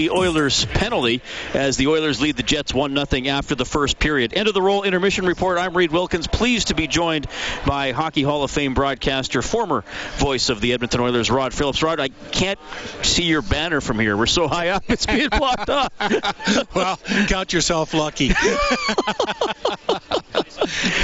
[0.00, 1.20] The Oilers penalty
[1.52, 4.32] as the Oilers lead the Jets 1 0 after the first period.
[4.32, 5.58] End of the roll intermission report.
[5.58, 6.26] I'm Reid Wilkins.
[6.26, 7.26] Pleased to be joined
[7.66, 9.84] by Hockey Hall of Fame broadcaster, former
[10.16, 11.82] voice of the Edmonton Oilers, Rod Phillips.
[11.82, 12.58] Rod, I can't
[13.02, 14.16] see your banner from here.
[14.16, 15.92] We're so high up, it's being blocked off.
[16.74, 16.98] well,
[17.28, 18.28] count yourself lucky.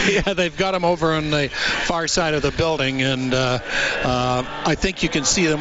[0.08, 3.58] yeah, they've got them over on the far side of the building, and uh,
[4.02, 5.60] uh, I think you can see them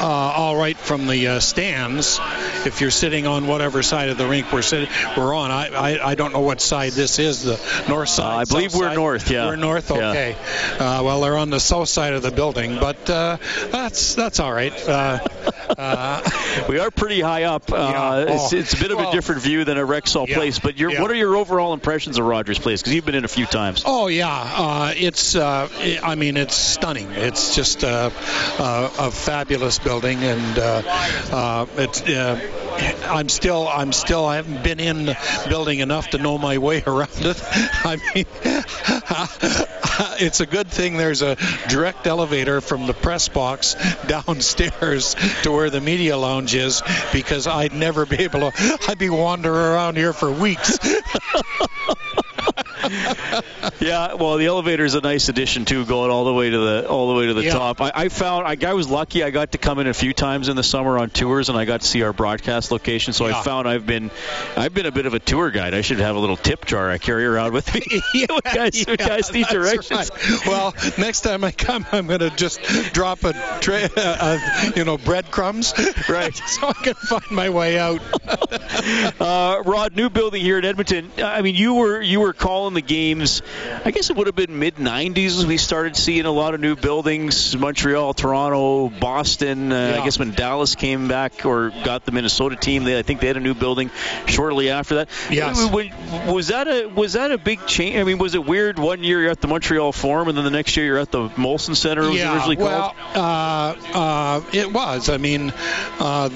[0.00, 2.18] uh, all right from the uh, stands
[2.66, 5.50] if you're sitting on whatever side of the rink we're sitting we're on.
[5.50, 8.32] I, I, I don't know what side this is, the north side.
[8.32, 8.96] Uh, I believe we're side?
[8.96, 9.30] north.
[9.30, 9.90] Yeah, we're north.
[9.90, 10.36] Okay.
[10.78, 10.98] Yeah.
[10.98, 13.36] Uh, well, they're on the south side of the building, but uh,
[13.70, 14.72] that's that's all right.
[14.88, 15.20] Uh,
[16.68, 17.68] we are pretty high up.
[17.70, 18.18] Yeah.
[18.28, 18.56] It's, Oh.
[18.56, 20.36] it's, a bit of Well, a different view than at Rexall yeah.
[20.36, 20.58] Place.
[20.58, 21.02] But your, Yeah.
[21.02, 22.80] what are your overall impressions of Rogers Place?
[22.80, 23.82] Because you've been in a few times.
[23.86, 25.34] Oh yeah, uh, it's.
[25.36, 25.68] Uh,
[26.02, 27.10] I mean, it's stunning.
[27.12, 28.06] It's just a,
[28.58, 30.82] a, a fabulous building, and uh,
[31.32, 32.00] uh, it's.
[33.10, 33.68] I'm still.
[33.68, 34.24] I'm still.
[34.24, 37.42] I haven't been in the building enough to know my way around it.
[37.84, 38.26] I mean,
[40.24, 41.36] it's a good thing there's a
[41.68, 47.74] direct elevator from the press box downstairs to where the media lounge is, because I'd
[47.74, 48.78] never be able to.
[48.88, 50.78] I'd be wandering around here for weeks.
[53.80, 56.88] Yeah, well, the elevator is a nice addition too, going all the way to the
[56.88, 57.52] all the way to the Yeah.
[57.54, 57.80] top.
[57.80, 59.22] I, I found I, I was lucky.
[59.24, 61.64] I got to come in a few times in the summer on tours, and I
[61.64, 63.12] got to see our broadcast location.
[63.12, 63.38] So Yeah.
[63.38, 64.10] I found I've been
[64.56, 65.74] I've been a bit of a tour guide.
[65.74, 67.80] I should have a little tip jar I carry around with me.
[68.44, 70.10] guys, when guys need directions.
[70.10, 70.46] right.
[70.46, 72.60] Well, next time I come, I'm going to just
[72.92, 74.38] drop a tray, uh,
[74.76, 75.72] you know, breadcrumbs,
[76.08, 76.34] Right.
[76.34, 78.00] so I can find my way out.
[79.20, 81.10] Uh, Rod, new building here in Edmonton.
[81.18, 83.42] I mean, you were you were calling the games.
[83.84, 85.44] I guess it would have been mid '90s.
[85.44, 89.72] We started seeing a lot of new buildings: Montreal, Toronto, Boston.
[89.72, 93.20] Uh, I guess when Dallas came back or got the Minnesota team, they I think
[93.20, 93.90] they had a new building
[94.26, 95.08] shortly after that.
[95.30, 95.70] Yes.
[96.26, 97.96] Was that a was that a big change?
[97.96, 98.78] I mean, was it weird?
[98.78, 101.28] One year you're at the Montreal Forum, and then the next year you're at the
[101.30, 102.02] Molson Center.
[102.02, 105.08] It was yeah, originally well, uh, uh, it was.
[105.08, 105.52] I mean,
[105.98, 106.28] uh,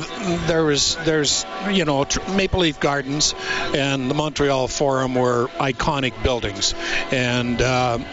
[0.47, 3.35] there was there's you know Maple Leaf Gardens
[3.75, 6.75] and the Montreal Forum were iconic buildings,
[7.15, 8.05] and um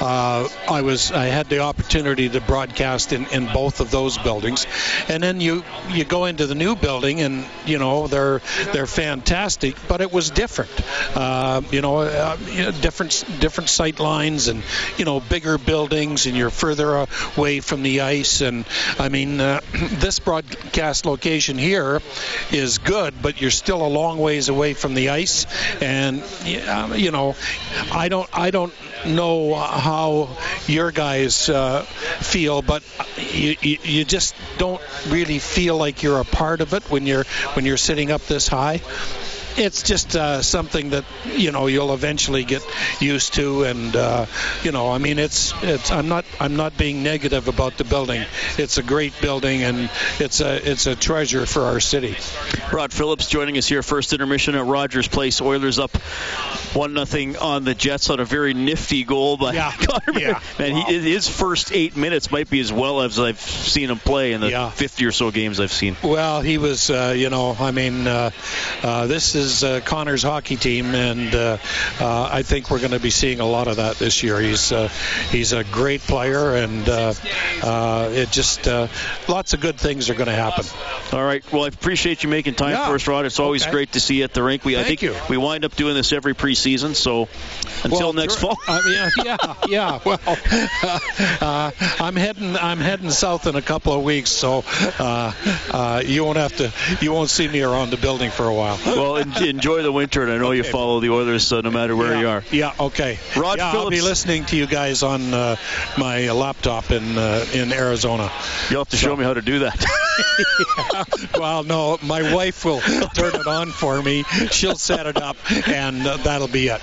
[0.00, 4.66] uh, I was I had the opportunity to broadcast in, in both of those buildings,
[5.08, 8.40] and then you you go into the new building and you know they're
[8.72, 10.70] they're fantastic, but it was different.
[11.16, 12.36] Uh, you know, uh,
[12.80, 14.62] different different sight lines and
[14.98, 18.40] you know bigger buildings, and you're further away from the ice.
[18.40, 18.64] And
[18.98, 22.00] I mean, uh, this broadcast location here
[22.50, 25.46] is good, but you're still a long ways away from the ice.
[25.80, 27.36] And uh, you know,
[27.92, 28.74] I don't I don't
[29.06, 30.36] know how
[30.66, 32.82] your guys uh, feel, but
[33.16, 37.24] you, you you just don't really feel like you're a part of it when you're
[37.54, 38.80] when you're sitting up this high
[39.56, 41.04] it's just uh, something that
[41.34, 42.62] you know you'll eventually get
[43.00, 44.26] used to, and uh,
[44.62, 45.90] you know, I mean, it's it's.
[45.90, 48.24] I'm not I'm not being negative about the building.
[48.58, 52.16] It's a great building, and it's a it's a treasure for our city.
[52.72, 53.82] Rod Phillips joining us here.
[53.82, 55.40] First intermission at Rogers Place.
[55.40, 55.96] Oilers up
[56.74, 59.70] one nothing on the Jets on a very nifty goal by Yeah.
[59.78, 60.18] Connor.
[60.18, 60.40] Yeah.
[60.58, 60.84] Man, Wow.
[60.88, 64.40] he, his first eight minutes might be as well as I've seen him play in
[64.40, 64.70] the Yeah.
[64.70, 65.96] 50 or so games I've seen.
[66.02, 68.30] Well, he was, uh, you know, I mean, uh,
[68.82, 71.58] uh, this is uh, Connor's hockey team, and uh,
[72.00, 74.40] uh, I think we're going to be seeing a lot of that this year.
[74.40, 74.88] He's uh,
[75.30, 77.14] he's a great player, and uh,
[77.62, 78.88] uh, it just uh,
[79.28, 80.64] lots of good things are going to happen.
[81.12, 81.42] All right.
[81.52, 82.86] Well, I appreciate you making time Yeah.
[82.88, 83.26] for us, Rod.
[83.26, 83.70] It's always Okay.
[83.72, 84.64] great to see you at the rink.
[84.64, 85.20] We I Thank think you.
[85.28, 86.94] we wind up doing this every preseason.
[86.94, 87.28] So
[87.84, 88.56] until Well, next fall.
[88.66, 89.98] I mean, yeah, yeah.
[90.04, 90.20] Well,
[91.40, 92.56] uh, I'm heading.
[92.56, 94.64] I'm heading south in a couple of weeks, so
[94.98, 95.32] uh,
[95.70, 96.72] uh, you won't have to.
[97.00, 98.78] You won't see me around the building for a while.
[98.86, 102.14] well, enjoy the winter, and I know you follow the Oilers, so no matter where
[102.14, 102.20] yeah.
[102.20, 102.44] you are.
[102.50, 102.74] Yeah.
[102.78, 103.18] Okay.
[103.36, 105.56] Rod yeah, I'll be listening to you guys on uh,
[105.98, 108.30] my laptop in uh, in Arizona.
[108.70, 109.84] You'll have to show me how to do that.
[111.38, 114.22] Well, no, my wife will turn it on for me.
[114.50, 115.36] She'll set it up,
[115.68, 116.80] and uh, that'll be it.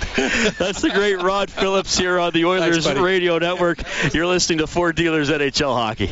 [0.58, 3.00] That's the great Rod Phillips here on the Oilers buddy.
[3.00, 3.82] Radio Network.
[4.14, 6.08] You're listening to Ford Dealers NHL Hockey.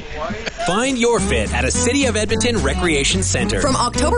[0.65, 3.61] Find your fit at a City of Edmonton Recreation Center.
[3.61, 3.99] From October